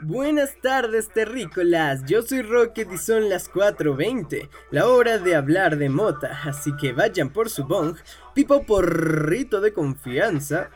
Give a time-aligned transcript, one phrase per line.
[0.00, 2.04] Buenas tardes, terrícolas.
[2.04, 6.40] Yo soy Rocket y son las 4:20, la hora de hablar de mota.
[6.44, 7.96] Así que vayan por su bong,
[8.32, 10.70] pipo porrito de confianza,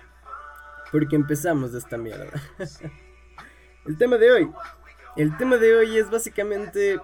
[0.91, 2.32] porque empezamos de esta mierda.
[3.87, 4.50] el tema de hoy.
[5.17, 6.99] El tema de hoy es básicamente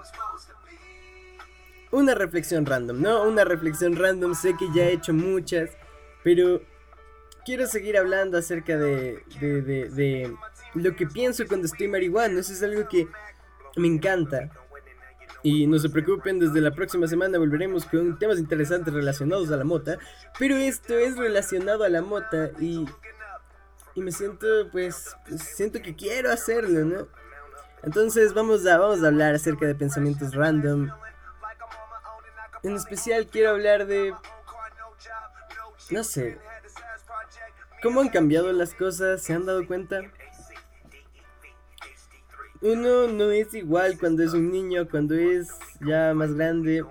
[1.92, 3.22] una reflexión random, ¿no?
[3.22, 4.34] Una reflexión random.
[4.34, 5.70] Sé que ya he hecho muchas,
[6.24, 6.60] pero
[7.48, 10.36] quiero seguir hablando acerca de, de,
[10.74, 12.40] lo que pienso cuando estoy marihuana.
[12.40, 13.08] Eso es algo que
[13.74, 14.50] me encanta.
[15.42, 19.64] Y no se preocupen, desde la próxima semana volveremos con temas interesantes relacionados a la
[19.64, 19.98] mota.
[20.38, 22.84] Pero esto es relacionado a la mota y,
[23.94, 27.08] y me siento, pues, siento que quiero hacerlo, ¿no?
[27.82, 30.90] Entonces vamos a, vamos a hablar acerca de pensamientos random.
[32.62, 34.12] En especial quiero hablar de...
[35.90, 36.36] No sé,
[37.82, 39.22] ¿Cómo han cambiado las cosas?
[39.22, 40.02] ¿Se han dado cuenta?
[42.60, 45.48] Uno no es igual cuando es un niño, cuando es
[45.80, 46.84] ya más grande.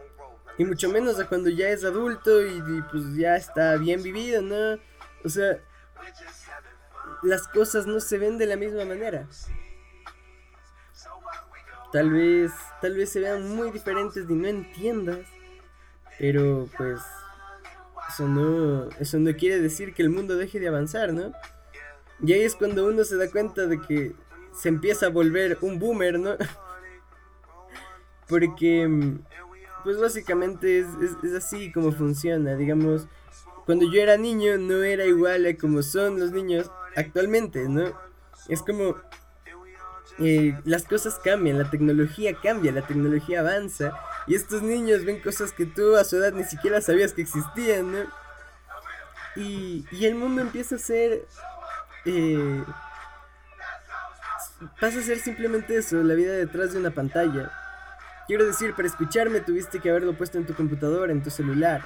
[0.57, 4.79] Y mucho menos cuando ya es adulto y, pues ya está bien vivido, ¿no?
[5.25, 5.59] O sea,
[7.21, 9.27] las cosas no se ven de la misma manera.
[11.91, 15.25] Tal vez, tal vez se vean muy diferentes y no entiendas.
[16.17, 17.01] Pero pues
[18.17, 21.33] eso no, eso no quiere decir que el mundo deje de avanzar, ¿no?
[22.19, 24.15] Y ahí es cuando uno se da cuenta de que
[24.51, 26.31] se empieza a volver un boomer, ¿no?
[28.27, 29.19] Porque,
[29.83, 30.87] pues básicamente es,
[31.23, 33.07] es, así como funciona, digamos,
[33.67, 37.93] cuando yo era niño no era igual a como son los niños actualmente, ¿no?
[38.49, 38.95] Es como
[40.17, 43.93] eh, las cosas cambian, la tecnología cambia, la tecnología avanza
[44.27, 47.91] y estos niños ven cosas que tú a su edad ni siquiera sabías que existían,
[47.91, 47.99] ¿no?
[49.35, 51.25] Y, y el mundo empieza a ser...
[52.05, 52.63] Eh,
[54.79, 57.51] pasa a ser simplemente eso, la vida detrás de una pantalla.
[58.27, 61.85] Quiero decir, para escucharme tuviste que haberlo puesto en tu computadora, en tu celular.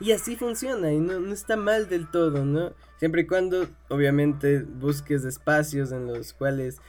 [0.00, 2.72] Y así funciona, y no, no está mal del todo, ¿no?
[2.98, 6.80] Siempre y cuando, obviamente, busques espacios en los cuales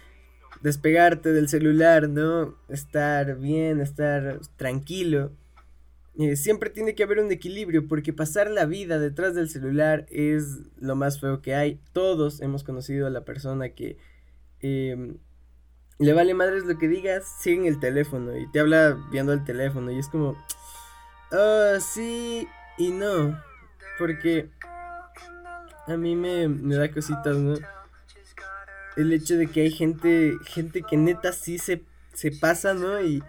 [0.61, 2.55] despegarte del celular, ¿no?
[2.67, 5.31] Estar bien, estar tranquilo.
[6.17, 10.59] Eh, siempre tiene que haber un equilibrio porque pasar la vida detrás del celular es
[10.79, 11.79] lo más feo que hay.
[11.93, 13.97] Todos hemos conocido a la persona que
[14.59, 15.17] em,
[15.97, 19.43] le vale madres lo que digas, sigue en el teléfono y te habla viendo el
[19.45, 20.35] teléfono y es como,
[21.31, 23.39] ah, sí y no,
[23.97, 24.49] porque
[25.87, 27.55] a mí me, me da cositas, ¿no?
[28.95, 31.83] El hecho de que hay gente, gente que neta sí se,
[32.13, 33.01] se pasa, ¿no?
[33.01, 33.23] Y,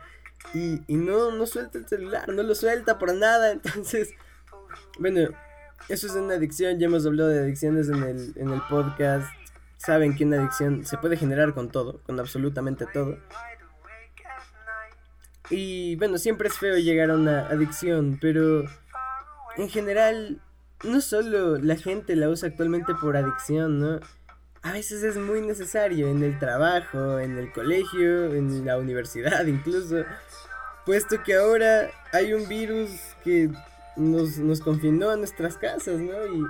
[0.54, 4.10] y, y no, no suelta el celular, no lo suelta por nada, entonces,
[4.98, 5.28] bueno,
[5.88, 9.28] eso es una adicción, ya hemos hablado de adicciones en el, en el podcast,
[9.76, 13.19] saben que una adicción se puede generar con todo, con absolutamente todo.
[15.48, 18.65] Y bueno, siempre es feo llegar a una adicción, pero
[19.56, 20.41] en general,
[20.84, 24.00] no solo la gente la usa actualmente por adicción, ¿no?
[24.62, 30.04] A veces es muy necesario en el trabajo, en el colegio, en la universidad incluso,
[30.84, 32.91] puesto que ahora hay un virus
[33.25, 33.50] que
[33.97, 36.26] nos, nos confinó a nuestras casas, ¿no?
[36.26, 36.44] Y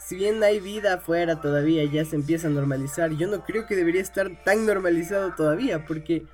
[0.00, 3.76] si bien hay vida afuera todavía, ya se empieza a normalizar, yo no creo que
[3.76, 6.26] debería estar tan normalizado todavía, porque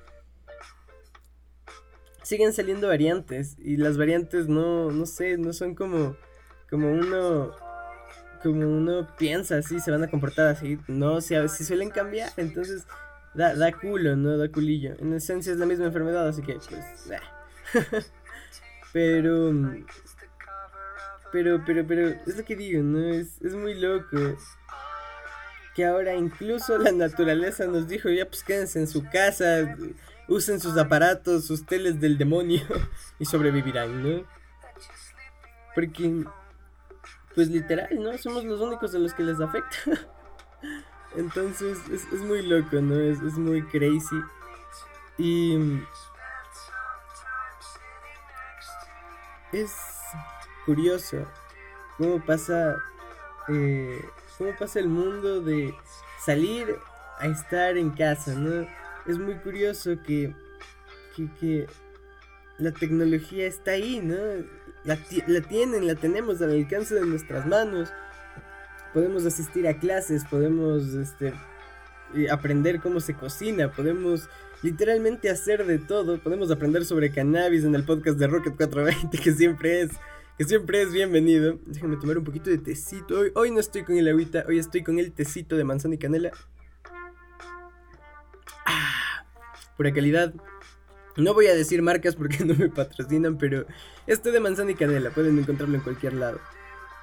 [2.23, 6.15] siguen saliendo variantes y las variantes no, no sé, no son como,
[6.69, 7.51] como uno
[8.43, 12.85] como uno piensa así, se van a comportar así, no, si, si suelen cambiar, entonces
[13.33, 14.37] da, da culo, ¿no?
[14.37, 14.95] Da culillo.
[14.99, 17.09] En esencia es la misma enfermedad, así que pues...
[18.93, 19.53] pero...
[21.31, 23.07] Pero, pero, pero, es lo que digo, ¿no?
[23.07, 24.37] Es, es muy loco.
[25.73, 29.75] Que ahora incluso la naturaleza nos dijo, ya pues quédense en su casa,
[30.27, 32.61] usen sus aparatos, sus teles del demonio
[33.19, 34.23] y sobrevivirán, ¿no?
[35.73, 36.23] Porque
[37.35, 38.17] pues literal, ¿no?
[38.17, 39.77] Somos los únicos a los que les afecta.
[41.15, 42.99] Entonces es, muy loco, ¿no?
[42.99, 44.15] Es, muy crazy.
[45.17, 45.57] Y
[49.51, 49.75] es
[50.65, 51.27] curioso
[51.97, 52.75] cómo pasa,
[53.49, 54.03] eh,
[54.37, 55.75] cómo pasa el mundo de
[56.25, 56.75] salir
[57.19, 58.67] a estar en casa, ¿no?
[59.05, 60.35] Es muy curioso que,
[61.15, 61.67] que, que
[62.57, 64.15] la tecnología está ahí, ¿no?
[64.83, 64.97] La,
[65.41, 67.89] tienen, la tenemos al alcance de nuestras manos.
[68.93, 71.33] Podemos asistir a clases, podemos este,
[72.29, 74.29] aprender cómo se cocina, podemos
[74.61, 76.19] literalmente hacer de todo.
[76.19, 79.91] Podemos aprender sobre cannabis en el podcast de Rocket 420, que siempre es,
[80.37, 81.59] que siempre es bienvenido.
[81.65, 83.21] Déjenme tomar un poquito de tecito.
[83.35, 86.31] Hoy, no estoy con el agüita, hoy estoy con el tecito de manzana y canela.
[89.77, 90.33] pura calidad.
[91.15, 93.65] No voy a decir marcas porque no me patrocinan, pero
[94.07, 96.39] este de manzana y canela, pueden encontrarlo en cualquier lado.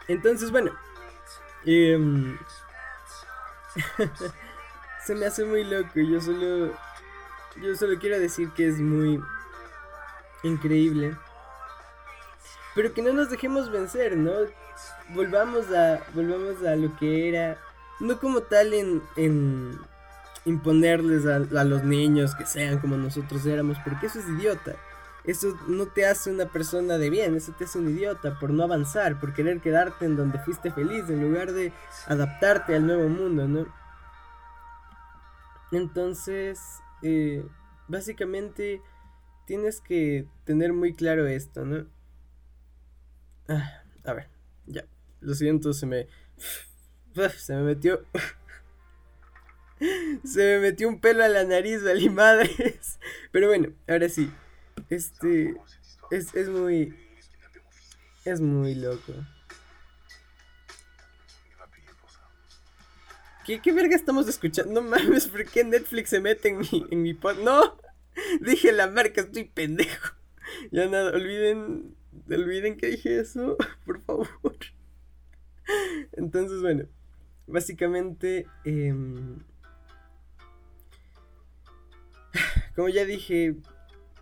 [0.08, 0.72] Entonces, bueno.
[1.64, 2.38] Em,
[5.04, 6.00] se me hace muy loco.
[6.00, 6.74] Yo solo.
[7.62, 9.20] Yo solo quiero decir que es muy
[10.42, 11.16] increíble.
[12.74, 14.32] Pero que no nos dejemos vencer, ¿no?
[15.10, 16.02] Volvamos a.
[16.14, 17.58] Volvamos a lo que era.
[18.00, 19.02] No como tal en.
[19.16, 19.78] en
[20.50, 23.78] imponerles a, los niños que sean como nosotros éramos.
[23.84, 24.76] Porque eso es idiota
[25.24, 28.62] eso no te hace una persona de bien, eso te hace un idiota por no
[28.62, 31.72] avanzar, por querer quedarte en donde fuiste feliz, en lugar de
[32.06, 33.66] adaptarte al nuevo mundo, ¿no?
[35.72, 37.46] Entonces, eh,
[37.86, 38.80] básicamente
[39.46, 41.86] tienes que tener muy claro esto, ¿no?
[43.48, 44.28] Ah, a ver,
[44.66, 44.84] ya,
[45.20, 46.06] lo siento, se me...
[47.36, 48.04] Se me metió...
[50.24, 52.98] Se me metió un pelo a la nariz, vale madres.
[53.32, 54.30] Pero bueno, ahora sí.
[54.88, 55.56] Este.
[56.10, 56.94] Es, es muy.
[58.24, 59.14] Es muy loco.
[63.46, 64.80] ¿Qué, ¿Qué verga estamos escuchando?
[64.80, 67.18] No mames, ¿por qué Netflix se mete en mi, en mi?
[67.42, 67.78] ¡No!
[68.40, 70.14] Dije la marca, estoy pendejo.
[70.70, 71.96] Ya nada, olviden.
[72.28, 73.56] Olviden que dije eso,
[73.86, 74.28] por favor.
[76.12, 76.84] Entonces, bueno.
[77.46, 78.46] Básicamente.
[78.64, 79.38] Em,
[82.80, 83.56] como ya dije,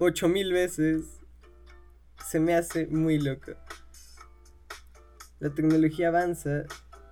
[0.01, 1.05] ocho mil veces,
[2.27, 3.53] se me hace muy loco.
[5.39, 6.65] La tecnología avanza,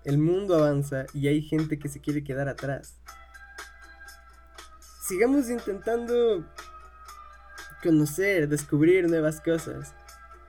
[0.04, 2.98] el mundo avanza y hay gente que se quiere quedar atrás.
[5.06, 6.44] Sigamos intentando
[7.80, 9.94] conocer, descubrir nuevas cosas.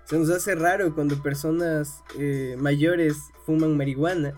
[0.05, 4.33] Se nos hace raro cuando personas eh, mayores fuman marihuana.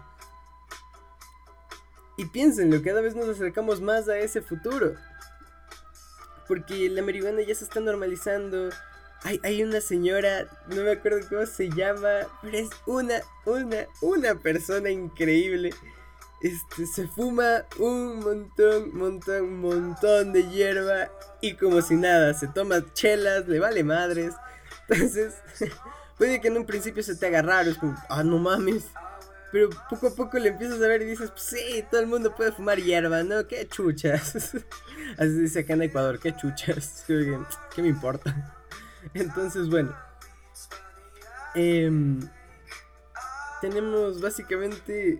[2.17, 4.97] Y piénsenlo, cada vez nos acercamos más a ese futuro
[6.50, 8.69] porque la marihuana ya se está normalizando.
[9.24, 14.36] Hay, hay una señora, no me acuerdo cómo se llama, pero es una, una, una
[14.36, 15.69] persona increíble.
[16.42, 21.10] Este, se fuma un montón, montón, montón de hierba
[21.42, 24.34] y como si nada, se toma chelas, le vale madres.
[24.88, 25.36] Entonces,
[26.18, 28.86] puede que en un principio se te haga raro, es como, ah, no mames.
[29.51, 32.36] Pero poco a poco le empiezas a ver y dices, pues sí, todo el mundo
[32.36, 33.48] puede fumar hierba, ¿no?
[33.48, 34.36] Qué chuchas.
[35.18, 37.06] Así dice acá en Ecuador, qué chuchas.
[37.75, 38.56] ¿Qué me importa?
[39.13, 39.96] Entonces, bueno.
[41.56, 42.19] Em,
[43.62, 45.19] tenemos básicamente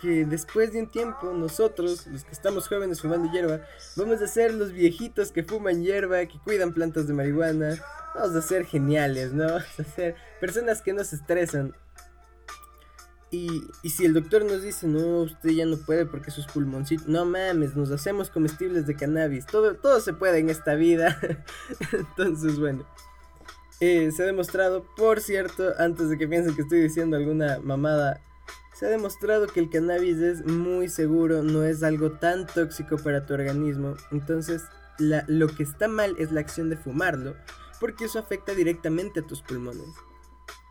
[0.00, 3.60] que después de un tiempo nosotros, los que estamos jóvenes fumando hierba,
[3.96, 7.76] vamos a ser los viejitos que fuman hierba, que cuidan plantas de marihuana.
[8.14, 9.46] Vamos a ser geniales, ¿no?
[9.46, 11.74] Vamos a ser personas que no se estresan.
[13.30, 17.24] Y, si el doctor nos dice, no, usted ya no puede porque sus pulmoncitos, no
[17.24, 21.18] mames, nos hacemos comestibles de cannabis, todo, todo se puede en esta vida.
[21.92, 22.86] Entonces, bueno,
[23.80, 28.20] eh, se ha demostrado, por cierto, antes de que piensen que estoy diciendo alguna mamada,
[28.74, 33.26] se ha demostrado que el cannabis es muy seguro, no es algo tan tóxico para
[33.26, 33.96] tu organismo.
[34.12, 34.62] Entonces,
[34.98, 37.34] lo que está mal es la acción de fumarlo,
[37.80, 39.88] porque eso afecta directamente a tus pulmones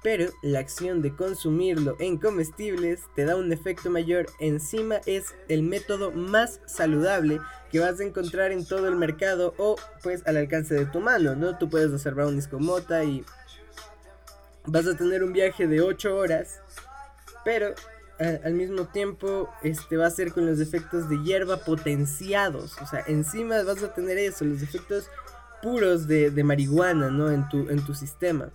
[0.05, 4.27] pero la acción de consumirlo en comestibles te da un efecto mayor.
[4.39, 9.77] Encima es el método más saludable que vas a encontrar en todo el mercado o
[10.03, 11.57] pues al alcance de tu mano, ¿no?
[11.57, 13.25] Tú puedes hacer brownies con mota y
[14.67, 16.61] vas a tener un viaje de 8 horas,
[17.43, 17.73] pero
[18.19, 23.03] al mismo tiempo este va a ser con los efectos de hierba potenciados, o sea,
[23.07, 25.09] encima vas a tener eso, los efectos
[25.63, 27.31] puros de, de marihuana, ¿no?
[27.31, 28.51] En tu, en tu sistema.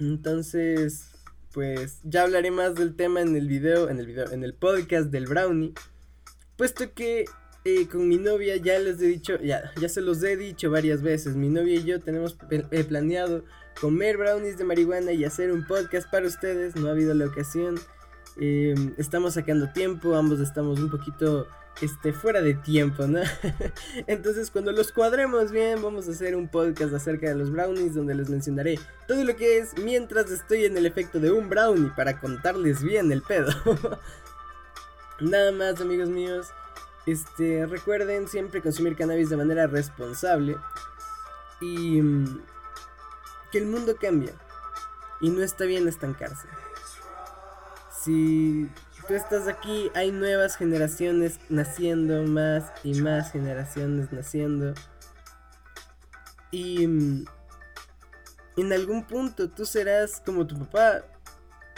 [0.00, 1.10] Entonces,
[1.52, 5.10] pues ya hablaré más del tema en el video, en el video, en el podcast
[5.10, 5.72] del brownie.
[6.56, 7.24] Puesto que
[7.64, 11.02] eh, con mi novia ya les he dicho, ya, ya se los he dicho varias
[11.02, 11.36] veces.
[11.36, 12.36] Mi novia y yo tenemos
[12.88, 13.44] planeado
[13.80, 16.76] comer brownies de marihuana y hacer un podcast para ustedes.
[16.76, 17.80] No ha habido la ocasión.
[18.36, 21.46] Em, estamos sacando tiempo, ambos estamos un poquito
[21.80, 23.20] este, fuera de tiempo, ¿no?
[24.06, 28.14] Entonces cuando los cuadremos bien vamos a hacer un podcast acerca de los brownies donde
[28.14, 32.20] les mencionaré todo lo que es mientras estoy en el efecto de un brownie para
[32.20, 33.52] contarles bien el pedo.
[35.20, 36.48] Nada más amigos míos,
[37.06, 40.56] este, recuerden siempre consumir cannabis de manera responsable
[41.60, 42.42] y mm,
[43.52, 44.32] que el mundo cambia
[45.20, 46.48] y no está bien estancarse.
[48.04, 48.68] Si
[49.08, 54.74] tú estás aquí, hay nuevas generaciones naciendo, más y más generaciones naciendo.
[56.50, 57.24] Y mm,
[58.58, 61.04] en algún punto tú serás como tu papá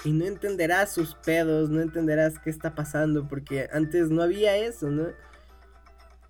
[0.04, 4.90] y no entenderás sus pedos, no entenderás qué está pasando, porque antes no había eso,
[4.90, 5.08] ¿no?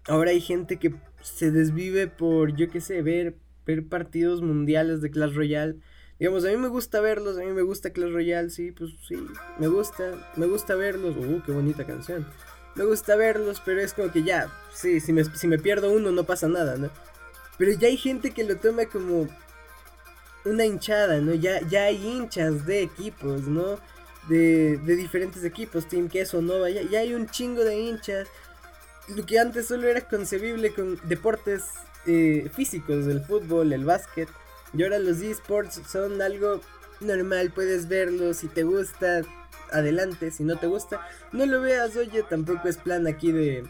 [0.09, 5.11] Ahora hay gente que se desvive por, yo qué sé, ver, ver partidos mundiales de
[5.11, 5.76] Clash Royale.
[6.18, 9.16] Digamos, a mí me gusta verlos, a mí me gusta Clash Royale, sí, pues sí,
[9.58, 11.14] me gusta, me gusta verlos.
[11.16, 12.26] Uh, qué bonita canción.
[12.75, 16.11] Me gusta verlos, pero es como que ya, sí, si me, si me pierdo uno
[16.12, 16.90] no pasa nada, ¿no?
[17.58, 19.28] Pero ya hay gente que lo toma como
[20.44, 21.35] una hinchada, ¿no?
[21.35, 23.78] Ya, ya hay hinchas de equipos, ¿no?
[24.28, 28.28] De, de diferentes equipos, Team Queso, Nova, ya, ya hay un chingo de hinchas.
[29.08, 31.64] Lo que antes solo era concebible con deportes
[32.06, 34.28] eh, físicos, el fútbol, el básquet.
[34.76, 36.61] Y ahora los esports son algo
[37.00, 39.23] normal, puedes verlo, si te gusta,
[39.73, 41.00] adelante, si no te gusta,
[41.33, 43.64] no lo veas, oye, tampoco es plan aquí de,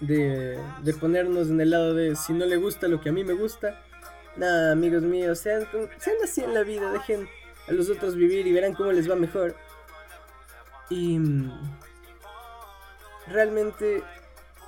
[0.00, 3.24] de, de ponernos en el lado de si no le gusta lo que a mí
[3.24, 3.82] me gusta.
[4.36, 5.66] Nada, amigos míos, sean,
[5.98, 7.28] sean así en la vida, dejen
[7.68, 9.54] a los otros vivir y verán cómo les va mejor.
[10.88, 11.52] Y mm,
[13.28, 14.02] realmente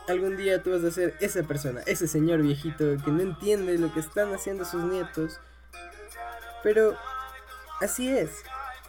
[0.09, 3.93] algún día tú vas a ser esa persona, ese señor viejito que no entiende lo
[3.93, 5.41] que están haciendo sus nietos.
[6.63, 6.97] Pero
[7.81, 8.43] así es,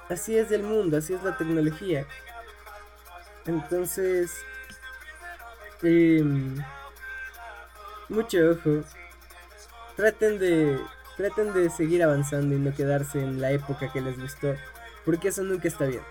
[0.10, 2.06] así es el mundo, así es la tecnología.
[3.46, 4.32] Entonces,
[5.82, 6.64] em,
[8.10, 8.84] mucho ojo.
[9.96, 10.80] Traten de,
[11.18, 14.56] traten de seguir avanzando y no quedarse en la época que les gustó,
[15.06, 16.02] porque eso nunca está bien.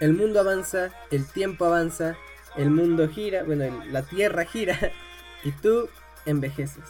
[0.00, 2.16] El mundo avanza, el tiempo avanza,
[2.56, 4.78] el mundo gira, bueno, la tierra gira
[5.44, 5.88] y tú
[6.24, 6.84] envejeces.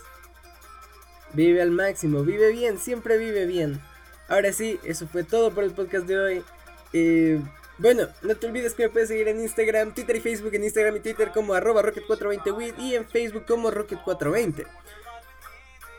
[1.32, 3.80] Vive al máximo, vive bien, siempre vive bien.
[4.28, 6.44] Ahora sí, eso fue todo por el podcast de hoy.
[6.92, 7.40] Eh,
[7.78, 10.96] bueno, no te olvides que me puedes seguir en Instagram, Twitter y Facebook, en Instagram
[10.96, 14.66] y Twitter como arroba rocket420wit y en Facebook como rocket420.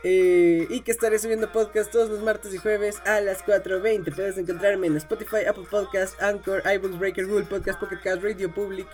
[0.04, 4.14] Eh, y que estaré subiendo podcast todos los martes y jueves a las 4.20.
[4.14, 8.86] Puedes encontrarme en Spotify, Apple Podcast, Anchor, iBooks, Breaker, Google Podcast, Pocket Cast, Radio Public.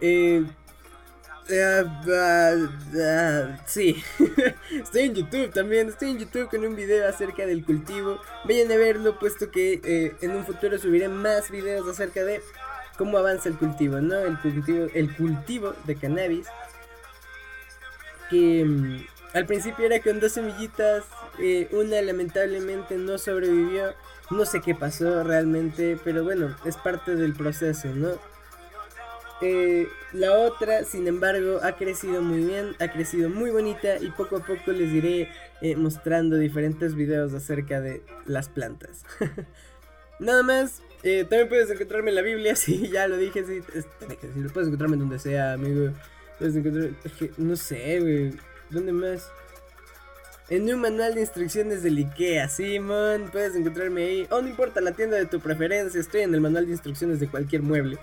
[0.00, 0.44] Eh,
[1.50, 1.84] uh,
[3.66, 4.02] sí,
[4.70, 5.88] estoy en YouTube también.
[5.88, 8.20] Estoy en YouTube con un video acerca del cultivo.
[8.44, 12.42] Vayan a verlo, puesto que eh, en un futuro subiré más videos acerca de
[12.96, 14.18] cómo avanza el cultivo, ¿no?
[14.18, 16.46] El cultivo, el cultivo de cannabis.
[18.30, 18.62] Que.
[18.62, 21.04] Um, al principio era con dos semillitas,
[21.38, 23.94] eh, una lamentablemente no sobrevivió,
[24.30, 28.18] no sé qué pasó realmente, pero bueno, es parte del proceso, ¿no?
[29.40, 34.36] Eh, la otra, sin embargo, ha crecido muy bien, ha crecido muy bonita y poco
[34.36, 35.28] a poco les iré
[35.60, 39.04] eh, mostrando diferentes videos acerca de las plantas.
[40.18, 43.60] Nada más, también puedes encontrarme en la Biblia, sí, ya lo dije, sí,
[44.34, 45.92] lo puedes encontrarme en donde sea, amigo.
[46.38, 46.90] Puedes encontrar,
[47.36, 48.32] no sé, güey.
[48.70, 49.28] ¿Dónde más?
[50.50, 54.28] En un manual de instrucciones del IKEA, Simón, puedes encontrarme ahí.
[54.30, 57.20] O oh, no importa la tienda de tu preferencia, estoy en el manual de instrucciones
[57.20, 57.98] de cualquier mueble.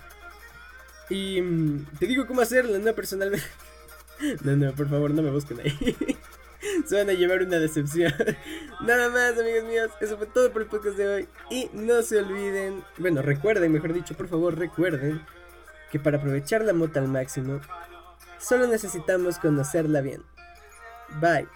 [1.10, 3.46] Y mm, te digo cómo hacerlo, no personalmente.
[4.44, 5.96] no, no, por favor, no me busquen ahí.
[6.88, 8.14] Se van a llevar una decepción.
[8.82, 9.92] Nada más, amigos míos.
[10.02, 11.28] Eso fue todo por el podcast de hoy.
[11.50, 15.22] Y no se olviden, bueno, recuerden, mejor dicho, por favor, recuerden
[15.92, 17.62] que para aprovechar la mota al máximo,
[18.40, 20.24] solo necesitamos conocerla bien.
[21.22, 21.48] Bye.